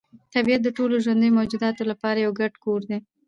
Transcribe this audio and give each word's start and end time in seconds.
طبیعت 0.35 0.61
د 0.63 0.69
ټولو 0.77 0.95
ژوندیو 1.05 1.35
موجوداتو 1.37 1.83
لپاره 1.91 2.17
یو 2.25 2.31
ګډ 2.39 2.53
کور 2.63 2.81
دی. 2.89 2.97